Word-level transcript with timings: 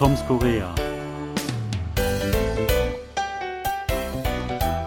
Toms 0.00 0.24
Korea. 0.26 0.74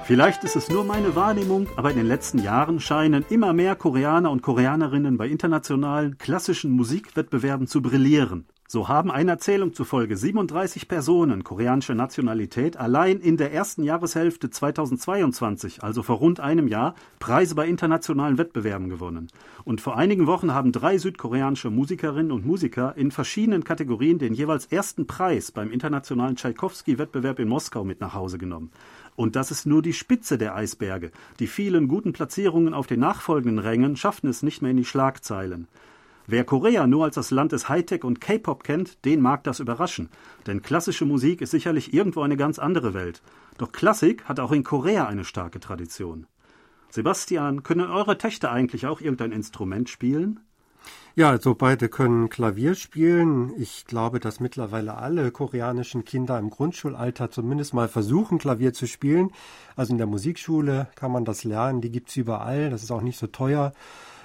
Vielleicht 0.06 0.44
ist 0.44 0.56
es 0.56 0.70
nur 0.70 0.84
meine 0.84 1.16
Wahrnehmung, 1.16 1.68
aber 1.76 1.92
in 1.92 1.98
den 1.98 2.08
letzten 2.08 2.40
Jahren 2.40 2.80
scheinen 2.80 3.24
immer 3.30 3.54
mehr 3.54 3.76
Koreaner 3.76 4.32
und 4.32 4.42
Koreanerinnen 4.42 5.18
bei 5.18 5.28
internationalen 5.28 6.18
klassischen 6.18 6.72
Musikwettbewerben 6.72 7.68
zu 7.68 7.84
brillieren. 7.84 8.48
So 8.74 8.88
haben 8.88 9.12
einer 9.12 9.34
Erzählung 9.34 9.76
zufolge 9.76 10.18
37 10.18 10.88
Personen 10.88 11.44
koreanischer 11.44 11.94
Nationalität 11.94 12.76
allein 12.76 13.20
in 13.20 13.38
der 13.38 13.54
ersten 13.54 13.84
Jahreshälfte 13.84 14.50
2022, 14.50 15.84
also 15.84 16.02
vor 16.02 16.16
rund 16.16 16.40
einem 16.40 16.68
Jahr, 16.68 16.96
Preise 17.20 17.54
bei 17.54 17.68
internationalen 17.68 18.40
Wettbewerben 18.40 18.90
gewonnen. 18.90 19.28
Und 19.64 19.80
vor 19.80 19.96
einigen 19.96 20.26
Wochen 20.26 20.56
haben 20.56 20.72
drei 20.72 20.98
südkoreanische 20.98 21.70
Musikerinnen 21.70 22.32
und 22.32 22.48
Musiker 22.48 22.96
in 22.98 23.12
verschiedenen 23.12 23.64
Kategorien 23.64 24.18
den 24.18 24.34
jeweils 24.34 24.66
ersten 24.66 25.06
Preis 25.06 25.52
beim 25.52 25.70
internationalen 25.70 26.36
Tschaikowski-Wettbewerb 26.36 27.38
in 27.38 27.50
Moskau 27.50 27.84
mit 27.84 28.02
nach 28.02 28.16
Hause 28.16 28.40
genommen. 28.40 28.72
Und 29.16 29.36
das 29.36 29.52
ist 29.52 29.68
nur 29.68 29.84
die 29.84 29.94
Spitze 29.94 30.40
der 30.40 30.56
Eisberge. 30.56 31.12
Die 31.38 31.46
vielen 31.46 31.88
guten 31.88 32.12
Platzierungen 32.12 32.74
auf 32.74 32.88
den 32.88 33.02
nachfolgenden 33.02 33.60
Rängen 33.60 33.98
schaffen 33.98 34.28
es 34.32 34.42
nicht 34.42 34.64
mehr 34.64 34.72
in 34.72 34.78
die 34.78 34.84
Schlagzeilen. 34.84 35.68
Wer 36.26 36.46
Korea 36.46 36.88
nur 36.88 37.04
als 37.04 37.16
das 37.16 37.32
Land 37.32 37.52
des 37.52 37.68
Hightech 37.68 38.04
und 38.04 38.22
K-Pop 38.22 38.64
kennt, 38.64 39.04
den 39.04 39.22
mag 39.22 39.44
das 39.44 39.60
überraschen. 39.60 40.10
Denn 40.48 40.62
klassische 40.62 41.06
Musik 41.06 41.42
ist 41.42 41.52
sicherlich 41.52 41.94
irgendwo 41.94 42.22
eine 42.22 42.38
ganz 42.38 42.60
andere 42.60 42.94
Welt. 42.94 43.22
Doch 43.58 43.72
Klassik 43.72 44.24
hat 44.26 44.40
auch 44.40 44.52
in 44.52 44.64
Korea 44.64 45.06
eine 45.08 45.26
starke 45.26 45.60
Tradition. 45.60 46.28
Sebastian, 46.90 47.64
können 47.64 47.90
eure 47.90 48.18
Töchter 48.18 48.52
eigentlich 48.52 48.86
auch 48.88 49.02
irgendein 49.02 49.32
Instrument 49.32 49.90
spielen? 49.90 50.40
Ja, 51.16 51.30
also 51.30 51.54
beide 51.56 51.90
können 51.90 52.30
Klavier 52.30 52.74
spielen. 52.74 53.54
Ich 53.58 53.86
glaube, 53.86 54.20
dass 54.20 54.40
mittlerweile 54.40 54.96
alle 54.98 55.32
koreanischen 55.32 56.06
Kinder 56.06 56.40
im 56.40 56.50
Grundschulalter 56.50 57.30
zumindest 57.30 57.74
mal 57.74 57.88
versuchen, 57.88 58.40
Klavier 58.40 58.74
zu 58.74 58.88
spielen. 58.88 59.32
Also 59.76 59.92
in 59.92 59.98
der 59.98 60.08
Musikschule 60.08 60.88
kann 60.96 61.12
man 61.12 61.26
das 61.26 61.44
lernen, 61.44 61.82
die 61.82 61.92
gibt's 61.92 62.16
überall, 62.16 62.70
das 62.70 62.82
ist 62.82 62.92
auch 62.92 63.02
nicht 63.02 63.20
so 63.20 63.28
teuer. 63.28 63.74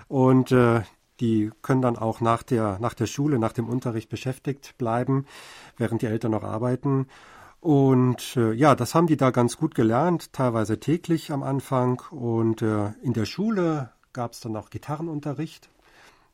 Und 0.09 0.53
äh, 0.53 0.83
die 1.21 1.51
können 1.63 1.83
dann 1.83 1.97
auch 1.97 2.21
nach 2.21 2.43
der, 2.43 2.79
nach 2.81 2.95
der 2.95 3.07
Schule, 3.07 3.39
nach 3.39 3.53
dem 3.53 3.69
Unterricht 3.69 4.09
beschäftigt 4.09 4.77
bleiben, 4.79 5.27
während 5.77 6.03
die 6.03 6.07
Eltern 6.07 6.33
noch 6.33 6.45
arbeiten. 6.45 7.07
Und 7.61 8.37
äh, 8.37 8.53
ja, 8.53 8.75
das 8.75 8.95
haben 8.95 9.09
die 9.09 9.17
da 9.17 9.31
ganz 9.31 9.57
gut 9.57 9.75
gelernt, 9.75 10.33
teilweise 10.33 10.79
täglich 10.79 11.33
am 11.33 11.43
Anfang. 11.43 12.01
Und 12.11 12.63
äh, 12.63 12.93
in 13.03 13.13
der 13.13 13.25
Schule 13.25 13.91
gab 14.13 14.33
es 14.33 14.41
dann 14.41 14.57
auch 14.57 14.71
Gitarrenunterricht. 14.71 15.69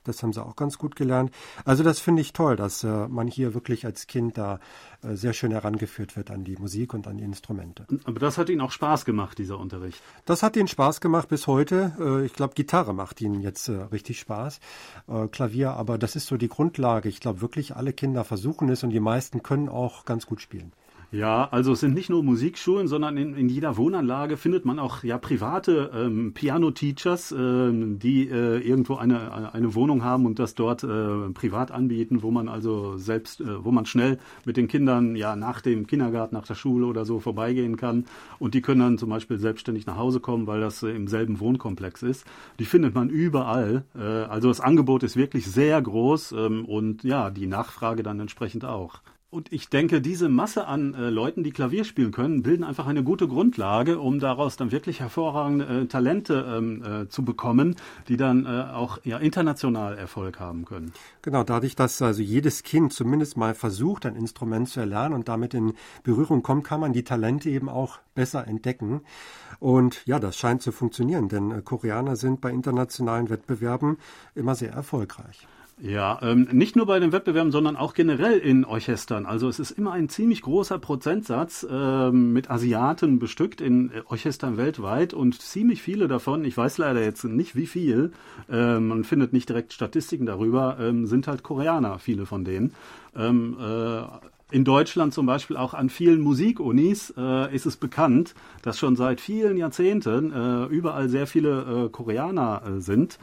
Das 0.04 0.22
haben 0.22 0.32
sie 0.32 0.44
auch 0.44 0.56
ganz 0.56 0.78
gut 0.78 0.96
gelernt. 0.96 1.32
Also 1.64 1.82
das 1.82 1.98
finde 1.98 2.22
ich 2.22 2.32
toll, 2.32 2.56
dass 2.56 2.84
äh, 2.84 3.08
man 3.08 3.26
hier 3.26 3.54
wirklich 3.54 3.84
als 3.84 4.06
Kind 4.06 4.38
da 4.38 4.60
äh, 5.02 5.14
sehr 5.14 5.32
schön 5.32 5.50
herangeführt 5.50 6.16
wird 6.16 6.30
an 6.30 6.44
die 6.44 6.56
Musik 6.56 6.94
und 6.94 7.06
an 7.06 7.18
die 7.18 7.24
Instrumente. 7.24 7.86
Aber 8.04 8.20
das 8.20 8.38
hat 8.38 8.48
Ihnen 8.48 8.60
auch 8.60 8.70
Spaß 8.70 9.04
gemacht, 9.04 9.38
dieser 9.38 9.58
Unterricht? 9.58 10.00
Das 10.24 10.42
hat 10.42 10.56
Ihnen 10.56 10.68
Spaß 10.68 11.00
gemacht 11.00 11.28
bis 11.28 11.46
heute. 11.46 11.92
Äh, 11.98 12.26
ich 12.26 12.34
glaube, 12.34 12.54
Gitarre 12.54 12.94
macht 12.94 13.20
Ihnen 13.20 13.40
jetzt 13.40 13.68
äh, 13.68 13.72
richtig 13.72 14.20
Spaß. 14.20 14.60
Äh, 15.08 15.28
Klavier, 15.28 15.72
aber 15.72 15.98
das 15.98 16.16
ist 16.16 16.26
so 16.26 16.36
die 16.36 16.48
Grundlage. 16.48 17.08
Ich 17.08 17.20
glaube 17.20 17.40
wirklich, 17.40 17.76
alle 17.76 17.92
Kinder 17.92 18.24
versuchen 18.24 18.68
es 18.68 18.82
und 18.82 18.90
die 18.90 19.00
meisten 19.00 19.42
können 19.42 19.68
auch 19.68 20.04
ganz 20.04 20.26
gut 20.26 20.40
spielen. 20.40 20.72
Ja, 21.14 21.46
also 21.52 21.74
es 21.74 21.80
sind 21.80 21.94
nicht 21.94 22.10
nur 22.10 22.24
Musikschulen, 22.24 22.88
sondern 22.88 23.16
in, 23.16 23.36
in 23.36 23.48
jeder 23.48 23.76
Wohnanlage 23.76 24.36
findet 24.36 24.64
man 24.64 24.80
auch 24.80 25.04
ja 25.04 25.16
private 25.16 25.92
ähm, 25.94 26.34
Piano-Teachers, 26.34 27.30
ähm, 27.30 28.00
die 28.00 28.28
äh, 28.28 28.58
irgendwo 28.58 28.96
eine, 28.96 29.52
eine 29.54 29.76
Wohnung 29.76 30.02
haben 30.02 30.26
und 30.26 30.40
das 30.40 30.56
dort 30.56 30.82
äh, 30.82 31.30
privat 31.32 31.70
anbieten, 31.70 32.24
wo 32.24 32.32
man 32.32 32.48
also 32.48 32.96
selbst, 32.96 33.40
äh, 33.40 33.64
wo 33.64 33.70
man 33.70 33.86
schnell 33.86 34.18
mit 34.44 34.56
den 34.56 34.66
Kindern 34.66 35.14
ja 35.14 35.36
nach 35.36 35.60
dem 35.60 35.86
Kindergarten, 35.86 36.34
nach 36.34 36.48
der 36.48 36.56
Schule 36.56 36.86
oder 36.86 37.04
so 37.04 37.20
vorbeigehen 37.20 37.76
kann. 37.76 38.06
Und 38.40 38.54
die 38.54 38.60
können 38.60 38.80
dann 38.80 38.98
zum 38.98 39.10
Beispiel 39.10 39.38
selbstständig 39.38 39.86
nach 39.86 39.96
Hause 39.96 40.18
kommen, 40.18 40.48
weil 40.48 40.62
das 40.62 40.82
im 40.82 41.06
selben 41.06 41.38
Wohnkomplex 41.38 42.02
ist. 42.02 42.26
Die 42.58 42.64
findet 42.64 42.96
man 42.96 43.08
überall. 43.08 43.84
Äh, 43.94 44.00
also 44.00 44.48
das 44.48 44.58
Angebot 44.58 45.04
ist 45.04 45.14
wirklich 45.14 45.46
sehr 45.46 45.80
groß 45.80 46.32
ähm, 46.32 46.64
und 46.64 47.04
ja, 47.04 47.30
die 47.30 47.46
Nachfrage 47.46 48.02
dann 48.02 48.18
entsprechend 48.18 48.64
auch. 48.64 49.00
Und 49.34 49.52
ich 49.52 49.68
denke, 49.68 50.00
diese 50.00 50.28
Masse 50.28 50.68
an 50.68 50.94
äh, 50.94 51.10
Leuten, 51.10 51.42
die 51.42 51.50
Klavier 51.50 51.82
spielen 51.82 52.12
können, 52.12 52.44
bilden 52.44 52.62
einfach 52.62 52.86
eine 52.86 53.02
gute 53.02 53.26
Grundlage, 53.26 53.98
um 53.98 54.20
daraus 54.20 54.56
dann 54.56 54.70
wirklich 54.70 55.00
hervorragende 55.00 55.64
äh, 55.64 55.86
Talente 55.86 56.46
ähm, 56.56 56.84
äh, 56.84 57.08
zu 57.08 57.24
bekommen, 57.24 57.74
die 58.06 58.16
dann 58.16 58.46
äh, 58.46 58.72
auch 58.72 58.98
ja, 59.02 59.18
international 59.18 59.98
Erfolg 59.98 60.38
haben 60.38 60.64
können. 60.64 60.92
Genau, 61.22 61.42
dadurch, 61.42 61.74
dass 61.74 62.00
also 62.00 62.22
jedes 62.22 62.62
Kind 62.62 62.92
zumindest 62.92 63.36
mal 63.36 63.54
versucht, 63.54 64.06
ein 64.06 64.14
Instrument 64.14 64.68
zu 64.68 64.78
erlernen 64.78 65.16
und 65.16 65.26
damit 65.28 65.52
in 65.52 65.72
Berührung 66.04 66.44
kommt, 66.44 66.62
kann 66.62 66.78
man 66.78 66.92
die 66.92 67.02
Talente 67.02 67.50
eben 67.50 67.68
auch 67.68 67.98
besser 68.14 68.46
entdecken. 68.46 69.00
Und 69.58 70.06
ja, 70.06 70.20
das 70.20 70.36
scheint 70.36 70.62
zu 70.62 70.70
funktionieren, 70.70 71.28
denn 71.28 71.50
äh, 71.50 71.60
Koreaner 71.60 72.14
sind 72.14 72.40
bei 72.40 72.52
internationalen 72.52 73.30
Wettbewerben 73.30 73.96
immer 74.36 74.54
sehr 74.54 74.70
erfolgreich. 74.70 75.48
Ja, 75.80 76.20
ähm, 76.22 76.46
nicht 76.52 76.76
nur 76.76 76.86
bei 76.86 77.00
den 77.00 77.10
Wettbewerben, 77.10 77.50
sondern 77.50 77.76
auch 77.76 77.94
generell 77.94 78.38
in 78.38 78.64
Orchestern. 78.64 79.26
Also 79.26 79.48
es 79.48 79.58
ist 79.58 79.72
immer 79.72 79.92
ein 79.92 80.08
ziemlich 80.08 80.42
großer 80.42 80.78
Prozentsatz 80.78 81.66
ähm, 81.68 82.32
mit 82.32 82.48
Asiaten 82.48 83.18
bestückt 83.18 83.60
in 83.60 83.90
äh, 83.90 84.02
Orchestern 84.06 84.56
weltweit 84.56 85.14
und 85.14 85.40
ziemlich 85.40 85.82
viele 85.82 86.06
davon, 86.06 86.44
ich 86.44 86.56
weiß 86.56 86.78
leider 86.78 87.02
jetzt 87.02 87.24
nicht 87.24 87.56
wie 87.56 87.66
viel, 87.66 88.12
äh, 88.48 88.78
man 88.78 89.02
findet 89.02 89.32
nicht 89.32 89.48
direkt 89.48 89.72
Statistiken 89.72 90.26
darüber, 90.26 90.76
ähm, 90.78 91.06
sind 91.06 91.26
halt 91.26 91.42
Koreaner, 91.42 91.98
viele 91.98 92.24
von 92.24 92.44
denen. 92.44 92.72
Ähm, 93.16 93.56
äh, 93.60 94.02
in 94.50 94.64
Deutschland 94.64 95.14
zum 95.14 95.26
Beispiel 95.26 95.56
auch 95.56 95.74
an 95.74 95.88
vielen 95.88 96.20
Musikunis 96.20 97.12
äh, 97.16 97.54
ist 97.54 97.66
es 97.66 97.76
bekannt, 97.76 98.34
dass 98.62 98.78
schon 98.78 98.94
seit 98.94 99.20
vielen 99.20 99.56
Jahrzehnten 99.56 100.32
äh, 100.32 100.64
überall 100.66 101.08
sehr 101.08 101.26
viele 101.26 101.86
äh, 101.86 101.88
Koreaner 101.88 102.62
äh, 102.64 102.80
sind. 102.80 103.18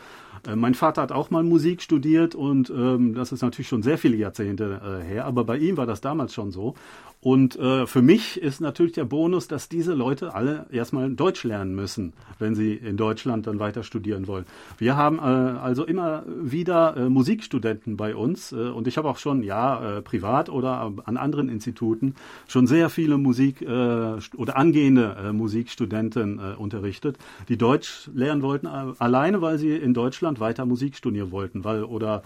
Äh, 0.47 0.55
mein 0.55 0.73
Vater 0.73 1.03
hat 1.03 1.11
auch 1.11 1.29
mal 1.29 1.43
Musik 1.43 1.81
studiert 1.81 2.33
und 2.33 2.69
ähm, 2.69 3.13
das 3.13 3.31
ist 3.31 3.43
natürlich 3.43 3.67
schon 3.67 3.83
sehr 3.83 3.97
viele 3.97 4.17
Jahrzehnte 4.17 4.81
äh, 4.83 5.05
her, 5.05 5.25
aber 5.25 5.43
bei 5.43 5.57
ihm 5.57 5.77
war 5.77 5.85
das 5.85 6.01
damals 6.01 6.33
schon 6.33 6.51
so. 6.51 6.75
Und 7.23 7.55
äh, 7.55 7.85
für 7.85 8.01
mich 8.01 8.41
ist 8.41 8.61
natürlich 8.61 8.93
der 8.93 9.05
Bonus, 9.05 9.47
dass 9.47 9.69
diese 9.69 9.93
Leute 9.93 10.33
alle 10.33 10.65
erstmal 10.71 11.11
Deutsch 11.11 11.43
lernen 11.43 11.75
müssen, 11.75 12.13
wenn 12.39 12.55
sie 12.55 12.73
in 12.73 12.97
Deutschland 12.97 13.45
dann 13.45 13.59
weiter 13.59 13.83
studieren 13.83 14.25
wollen. 14.25 14.45
Wir 14.79 14.95
haben 14.95 15.19
äh, 15.19 15.21
also 15.21 15.85
immer 15.85 16.23
wieder 16.25 16.97
äh, 16.97 17.09
Musikstudenten 17.09 17.95
bei 17.95 18.15
uns 18.15 18.51
äh, 18.51 18.55
und 18.55 18.87
ich 18.87 18.97
habe 18.97 19.07
auch 19.07 19.17
schon, 19.17 19.43
ja, 19.43 19.97
äh, 19.97 20.01
privat 20.01 20.49
oder 20.49 20.91
an 21.05 21.17
anderen 21.17 21.47
Instituten 21.47 22.15
schon 22.47 22.65
sehr 22.65 22.89
viele 22.89 23.19
Musik 23.19 23.61
äh, 23.61 23.65
oder 23.67 24.57
angehende 24.57 25.15
äh, 25.23 25.31
Musikstudenten 25.31 26.39
äh, 26.39 26.55
unterrichtet, 26.57 27.19
die 27.49 27.57
Deutsch 27.57 28.09
lernen 28.15 28.41
wollten, 28.41 28.65
äh, 28.65 28.93
alleine 28.97 29.43
weil 29.43 29.59
sie 29.59 29.75
in 29.75 29.93
Deutschland 29.93 30.39
weiter 30.39 30.65
Musik 30.65 30.95
studieren 30.95 31.31
wollten, 31.31 31.63
weil 31.63 31.83
oder 31.83 32.23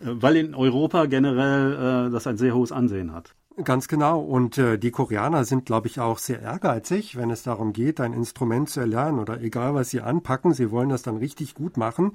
äh, 0.00 0.06
weil 0.10 0.36
in 0.36 0.54
Europa 0.54 1.06
generell 1.06 2.06
äh, 2.06 2.10
das 2.12 2.28
ein 2.28 2.36
sehr 2.36 2.54
hohes 2.54 2.70
Ansehen 2.70 3.12
hat. 3.12 3.34
Ganz 3.64 3.88
genau. 3.88 4.20
Und 4.20 4.56
äh, 4.56 4.78
die 4.78 4.92
Koreaner 4.92 5.44
sind, 5.44 5.66
glaube 5.66 5.88
ich, 5.88 5.98
auch 5.98 6.18
sehr 6.18 6.40
ehrgeizig, 6.40 7.16
wenn 7.16 7.30
es 7.30 7.42
darum 7.42 7.72
geht, 7.72 8.00
ein 8.00 8.12
Instrument 8.12 8.70
zu 8.70 8.78
erlernen 8.78 9.18
oder 9.18 9.40
egal, 9.40 9.74
was 9.74 9.90
sie 9.90 10.00
anpacken, 10.00 10.54
sie 10.54 10.70
wollen 10.70 10.90
das 10.90 11.02
dann 11.02 11.16
richtig 11.16 11.54
gut 11.54 11.76
machen. 11.76 12.12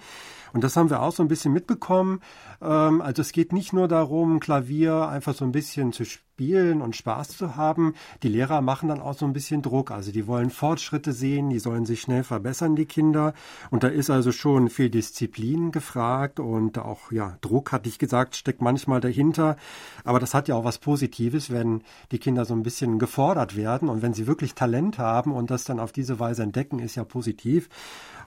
Und 0.54 0.64
das 0.64 0.78
haben 0.78 0.90
wir 0.90 1.02
auch 1.02 1.12
so 1.12 1.22
ein 1.22 1.28
bisschen 1.28 1.52
mitbekommen. 1.52 2.22
Ähm, 2.62 3.02
also 3.02 3.22
es 3.22 3.34
geht 3.34 3.52
nicht 3.52 3.74
nur 3.74 3.90
darum, 3.90 4.40
Klavier 4.40 5.10
einfach 5.10 5.34
so 5.34 5.44
ein 5.44 5.52
bisschen 5.52 5.92
zu 5.92 6.06
spielen 6.06 6.33
und 6.82 6.96
Spaß 6.96 7.38
zu 7.38 7.56
haben. 7.56 7.94
Die 8.24 8.28
Lehrer 8.28 8.62
machen 8.62 8.90
dann 8.90 9.00
auch 9.00 9.14
so 9.14 9.26
ein 9.26 9.34
bisschen 9.34 9.62
Druck. 9.62 9.92
Also 9.92 10.12
die 10.12 10.26
wollen 10.26 10.50
Fortschritte 10.50 11.14
sehen, 11.14 11.50
die 11.50 11.60
sollen 11.60 11.86
sich 11.86 12.02
schnell 12.02 12.24
verbessern, 12.24 12.76
die 12.76 12.86
Kinder. 12.86 13.34
Und 13.70 13.84
da 13.84 13.88
ist 13.88 14.10
also 14.10 14.32
schon 14.32 14.70
viel 14.70 14.90
Disziplin 14.90 15.72
gefragt 15.72 16.40
und 16.40 16.80
auch, 16.80 17.12
ja, 17.12 17.38
Druck, 17.42 17.72
hatte 17.72 17.88
ich 17.88 18.00
gesagt, 18.00 18.36
steckt 18.36 18.62
manchmal 18.62 19.00
dahinter. 19.00 19.58
Aber 20.04 20.20
das 20.20 20.34
hat 20.34 20.48
ja 20.48 20.56
auch 20.56 20.64
was 20.64 20.80
Positives, 20.80 21.52
wenn 21.52 21.82
die 22.12 22.20
Kinder 22.20 22.46
so 22.46 22.56
ein 22.56 22.64
bisschen 22.64 23.00
gefordert 23.00 23.56
werden 23.56 23.88
und 23.88 24.02
wenn 24.02 24.14
sie 24.14 24.28
wirklich 24.28 24.56
Talent 24.56 24.98
haben 24.98 25.34
und 25.34 25.52
das 25.52 25.64
dann 25.64 25.80
auf 25.80 25.92
diese 25.92 26.20
Weise 26.20 26.44
entdecken, 26.44 26.80
ist 26.80 26.96
ja 26.96 27.04
positiv. 27.04 27.70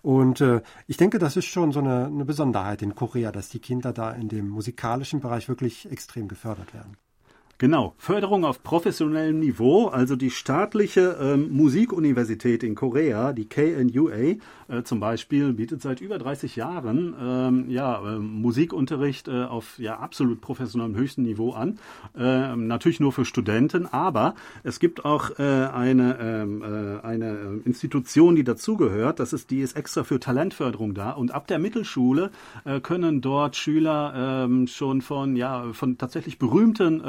Und 0.02 0.40
äh, 0.40 0.62
ich 0.86 0.96
denke, 0.96 1.18
das 1.18 1.36
ist 1.36 1.46
schon 1.46 1.72
so 1.72 1.80
eine, 1.80 2.06
eine 2.06 2.24
Besonderheit 2.24 2.82
in 2.82 2.94
Korea, 2.94 3.32
dass 3.32 3.48
die 3.48 3.58
Kinder 3.58 3.92
da 3.92 4.12
in 4.12 4.28
dem 4.28 4.48
musikalischen 4.48 5.20
Bereich 5.20 5.48
wirklich 5.48 5.90
extrem 5.90 6.28
gefördert 6.28 6.72
werden. 6.72 6.96
Genau, 7.58 7.94
Förderung 7.96 8.44
auf 8.44 8.62
professionellem 8.62 9.40
Niveau, 9.40 9.86
also 9.86 10.14
die 10.14 10.30
staatliche 10.30 11.16
ähm, 11.18 11.56
Musikuniversität 11.56 12.62
in 12.62 12.74
Korea, 12.74 13.32
die 13.32 13.48
KNUA 13.48 14.36
äh, 14.68 14.82
zum 14.84 15.00
Beispiel, 15.00 15.54
bietet 15.54 15.80
seit 15.80 16.02
über 16.02 16.18
30 16.18 16.54
Jahren 16.56 17.14
ähm, 17.18 17.70
ja, 17.70 18.16
äh, 18.16 18.18
Musikunterricht 18.18 19.28
äh, 19.28 19.44
auf 19.44 19.78
ja, 19.78 19.98
absolut 19.98 20.42
professionellem 20.42 20.96
höchsten 20.96 21.22
Niveau 21.22 21.52
an. 21.52 21.78
Ähm, 22.14 22.66
natürlich 22.66 23.00
nur 23.00 23.12
für 23.12 23.24
Studenten, 23.24 23.86
aber 23.86 24.34
es 24.62 24.78
gibt 24.78 25.06
auch 25.06 25.38
äh, 25.38 25.42
eine, 25.42 26.18
ähm, 26.20 26.62
äh, 26.62 27.06
eine 27.06 27.60
Institution, 27.64 28.36
die 28.36 28.44
dazugehört, 28.44 29.18
das 29.18 29.32
ist, 29.32 29.50
die 29.50 29.60
ist 29.60 29.78
extra 29.78 30.04
für 30.04 30.20
Talentförderung 30.20 30.92
da 30.92 31.12
und 31.12 31.32
ab 31.32 31.46
der 31.46 31.58
Mittelschule 31.58 32.32
äh, 32.66 32.80
können 32.80 33.22
dort 33.22 33.56
Schüler 33.56 34.44
ähm, 34.44 34.66
schon 34.66 35.00
von, 35.00 35.36
ja, 35.36 35.72
von 35.72 35.96
tatsächlich 35.96 36.38
berühmten 36.38 37.00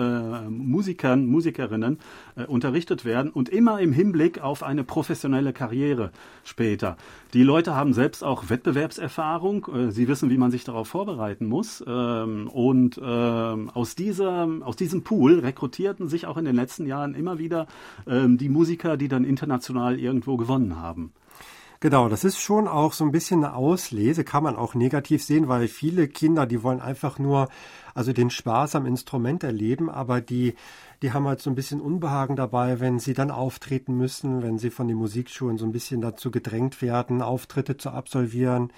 äh, 0.46 0.50
Musikern, 0.50 1.26
Musikerinnen 1.26 2.00
äh, 2.36 2.46
unterrichtet 2.46 3.06
werden 3.06 3.32
und 3.32 3.50
immer 3.50 3.80
im 3.80 3.92
Hinblick 3.92 4.42
auf 4.42 4.64
eine 4.64 4.84
professionelle 4.84 5.54
Karriere 5.54 6.12
später. 6.44 6.98
Die 7.34 7.44
Leute 7.44 7.76
haben 7.76 7.94
selbst 7.94 8.24
auch 8.24 8.50
Wettbewerbserfahrung. 8.50 9.68
Äh, 9.74 9.92
sie 9.92 10.08
wissen, 10.08 10.30
wie 10.30 10.38
man 10.38 10.52
sich 10.52 10.64
darauf 10.64 10.88
vorbereiten 10.88 11.46
muss. 11.46 11.84
Ähm, 11.86 12.48
und 12.48 13.00
ähm, 13.04 13.70
aus, 13.74 13.96
dieser, 13.96 14.48
aus 14.62 14.76
diesem 14.76 15.04
Pool 15.04 15.40
rekrutierten 15.40 16.08
sich 16.08 16.26
auch 16.26 16.38
in 16.38 16.46
den 16.46 16.56
letzten 16.56 16.86
Jahren 16.86 17.16
immer 17.16 17.40
wieder 17.40 17.68
ähm, 18.08 18.38
die 18.38 18.50
Musiker, 18.50 18.98
die 18.98 19.08
dann 19.08 19.24
international 19.24 20.00
irgendwo 20.00 20.38
gewonnen 20.38 20.78
haben. 20.78 21.12
Genau, 21.80 22.10
das 22.10 22.24
ist 22.24 22.40
schon 22.40 22.68
auch 22.68 22.94
so 22.94 23.04
ein 23.04 23.12
bisschen 23.12 23.44
eine 23.44 23.56
Auslese, 23.56 24.24
kann 24.24 24.42
man 24.42 24.56
auch 24.56 24.74
negativ 24.74 25.24
sehen, 25.24 25.48
weil 25.48 25.68
viele 25.68 26.08
Kinder, 26.08 26.48
die 26.48 26.64
wollen 26.64 26.82
einfach 26.82 27.20
nur 27.20 27.50
also 27.94 28.14
den 28.14 28.32
Spaß 28.32 28.76
am 28.76 28.88
Instrument 28.88 29.44
erleben, 29.44 29.88
aber 29.90 30.20
die, 30.20 30.56
die 31.04 31.14
haben 31.14 31.28
halt 31.28 31.40
so 31.40 31.52
ein 31.52 31.56
bisschen 31.56 31.80
Unbehagen 31.80 32.36
dabei, 32.36 32.80
wenn 32.80 32.98
sie 32.98 33.14
dann 33.14 33.30
auftreten 33.30 33.96
müssen, 33.96 34.42
wenn 34.42 34.58
sie 34.58 34.72
von 34.72 34.88
den 34.88 34.98
Musikschulen 34.98 35.60
so 35.60 35.66
ein 35.66 35.72
bisschen 35.72 36.02
dazu 36.02 36.32
gedrängt 36.32 36.82
werden, 36.82 37.22
Auftritte 37.22 37.78
zu 37.78 37.92
absolvieren 37.92 38.72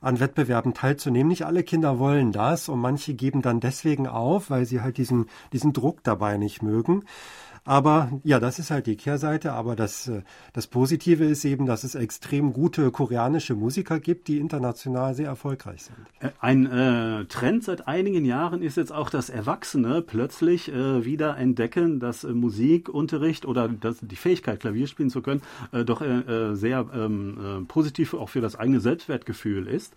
an 0.00 0.20
Wettbewerben 0.20 0.74
teilzunehmen. 0.74 1.28
Nicht 1.28 1.46
alle 1.46 1.62
Kinder 1.64 1.98
wollen 1.98 2.30
das 2.30 2.68
und 2.68 2.78
manche 2.78 3.14
geben 3.14 3.42
dann 3.42 3.60
deswegen 3.60 4.06
auf, 4.06 4.50
weil 4.50 4.66
sie 4.66 4.80
halt 4.80 4.98
diesen, 4.98 5.26
diesen 5.52 5.72
Druck 5.72 6.04
dabei 6.04 6.36
nicht 6.36 6.62
mögen. 6.62 7.04
Aber 7.66 8.20
ja, 8.24 8.40
das 8.40 8.58
ist 8.58 8.70
halt 8.70 8.86
die 8.86 8.96
Kehrseite. 8.96 9.52
Aber 9.52 9.74
das, 9.74 10.08
äh, 10.08 10.22
das 10.52 10.66
Positive 10.66 11.24
ist 11.24 11.44
eben, 11.44 11.64
dass 11.64 11.82
es 11.82 11.94
extrem 11.94 12.52
gute 12.52 12.90
koreanische 12.90 13.54
Musiker 13.54 14.00
gibt, 14.00 14.28
die 14.28 14.38
international 14.38 15.14
sehr 15.14 15.28
erfolgreich 15.28 15.84
sind. 15.84 15.96
Äh, 16.20 16.30
ein 16.40 16.66
äh, 16.66 17.24
Trend 17.24 17.64
seit 17.64 17.88
einigen 17.88 18.26
Jahren 18.26 18.62
ist 18.62 18.76
jetzt 18.76 18.92
auch, 18.92 19.08
dass 19.08 19.30
Erwachsene 19.30 20.02
plötzlich 20.02 20.70
äh, 20.70 21.04
wieder 21.06 21.38
entdecken, 21.38 22.00
dass 22.00 22.24
äh, 22.24 22.32
Musikunterricht 22.32 23.46
oder 23.46 23.68
dass 23.68 23.98
die 24.00 24.16
Fähigkeit, 24.16 24.60
Klavier 24.60 24.86
spielen 24.86 25.10
zu 25.10 25.22
können, 25.22 25.42
äh, 25.72 25.84
doch 25.84 26.02
sehr 26.52 26.86
ähm, 26.94 27.64
positiv 27.68 28.14
auch 28.14 28.28
für 28.28 28.40
das 28.40 28.56
eigene 28.56 28.80
Selbstwertgefühl 28.80 29.66
ist. 29.66 29.94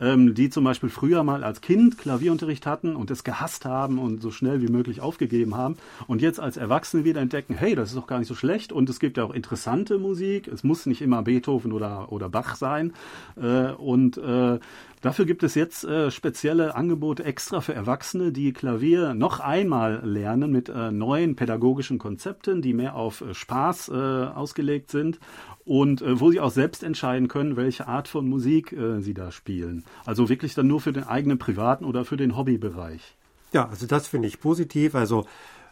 Ähm, 0.00 0.34
die 0.34 0.50
zum 0.50 0.62
Beispiel 0.64 0.88
früher 0.88 1.24
mal 1.24 1.42
als 1.42 1.60
Kind 1.60 1.98
Klavierunterricht 1.98 2.66
hatten 2.66 2.94
und 2.94 3.10
es 3.10 3.24
gehasst 3.24 3.64
haben 3.64 3.98
und 3.98 4.22
so 4.22 4.30
schnell 4.30 4.62
wie 4.62 4.68
möglich 4.68 5.00
aufgegeben 5.00 5.56
haben 5.56 5.76
und 6.06 6.22
jetzt 6.22 6.38
als 6.38 6.56
Erwachsene 6.56 7.04
wieder 7.08 7.20
entdecken, 7.20 7.54
hey, 7.54 7.74
das 7.74 7.90
ist 7.90 7.96
doch 7.96 8.06
gar 8.06 8.18
nicht 8.18 8.28
so 8.28 8.34
schlecht 8.34 8.72
und 8.72 8.88
es 8.88 9.00
gibt 9.00 9.16
ja 9.16 9.24
auch 9.24 9.32
interessante 9.32 9.98
Musik. 9.98 10.46
Es 10.48 10.62
muss 10.62 10.86
nicht 10.86 11.02
immer 11.02 11.22
Beethoven 11.22 11.72
oder, 11.72 12.12
oder 12.12 12.28
Bach 12.28 12.56
sein. 12.56 12.92
Äh, 13.40 13.72
und 13.72 14.18
äh, 14.18 14.58
dafür 15.00 15.24
gibt 15.24 15.42
es 15.42 15.54
jetzt 15.54 15.84
äh, 15.84 16.10
spezielle 16.10 16.74
Angebote 16.74 17.24
extra 17.24 17.60
für 17.60 17.74
Erwachsene, 17.74 18.30
die 18.32 18.52
Klavier 18.52 19.14
noch 19.14 19.40
einmal 19.40 20.00
lernen 20.04 20.52
mit 20.52 20.68
äh, 20.68 20.90
neuen 20.90 21.34
pädagogischen 21.34 21.98
Konzepten, 21.98 22.62
die 22.62 22.74
mehr 22.74 22.94
auf 22.94 23.22
äh, 23.22 23.34
Spaß 23.34 23.88
äh, 23.88 23.92
ausgelegt 23.94 24.90
sind 24.90 25.18
und 25.64 26.02
wo 26.02 26.30
sie 26.30 26.40
auch 26.40 26.50
selbst 26.50 26.82
entscheiden 26.82 27.28
können, 27.28 27.56
welche 27.56 27.88
Art 27.88 28.08
von 28.08 28.26
Musik 28.26 28.74
sie 29.00 29.12
da 29.12 29.30
spielen. 29.30 29.84
Also 30.06 30.30
wirklich 30.30 30.54
dann 30.54 30.66
nur 30.66 30.80
für 30.80 30.94
den 30.94 31.04
eigenen 31.04 31.36
privaten 31.36 31.84
oder 31.84 32.06
für 32.06 32.16
den 32.16 32.38
Hobbybereich. 32.38 33.18
Ja, 33.52 33.68
also 33.68 33.86
das 33.86 34.08
finde 34.08 34.28
ich 34.28 34.40
positiv. 34.40 34.94
Also 34.94 35.26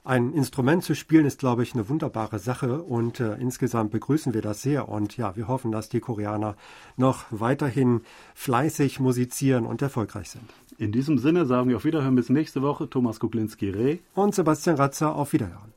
ein 0.07 0.33
Instrument 0.33 0.85
zu 0.85 0.95
spielen 0.95 1.27
ist, 1.27 1.41
glaube 1.41 1.63
ich, 1.63 1.75
eine 1.75 1.89
wunderbare 1.89 2.39
Sache 2.39 2.83
und 2.83 3.21
äh, 3.21 3.35
insgesamt 3.35 3.91
begrüßen 3.91 4.35
wir 4.35 4.43
das 4.43 4.63
sehr 4.63 4.89
und 4.89 5.17
ja, 5.17 5.37
wir 5.37 5.49
hoffen, 5.49 5.73
dass 5.73 5.89
die 5.89 6.01
Koreaner 6.01 6.57
noch 6.97 7.25
weiterhin 7.31 8.03
fleißig 8.35 9.01
musizieren 9.01 9.67
und 9.67 9.83
erfolgreich 9.83 10.31
sind. 10.31 10.45
In 10.79 10.93
diesem 10.93 11.19
Sinne 11.19 11.45
sagen 11.47 11.69
wir 11.69 11.77
auf 11.77 11.85
Wiederhören 11.85 12.15
bis 12.15 12.29
nächste 12.29 12.63
Woche. 12.63 12.89
Thomas 12.89 13.19
Kuklinski-Reh 13.19 13.99
und 14.15 14.35
Sebastian 14.35 14.77
Ratzer 14.77 15.15
auf 15.15 15.33
Wiederhören. 15.33 15.76